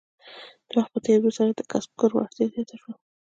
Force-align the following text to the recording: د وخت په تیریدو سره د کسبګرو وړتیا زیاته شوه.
د 0.67 0.69
وخت 0.77 0.91
په 0.93 0.99
تیریدو 1.05 1.35
سره 1.37 1.49
د 1.53 1.61
کسبګرو 1.71 2.15
وړتیا 2.17 2.45
زیاته 2.53 2.75
شوه. 2.81 2.93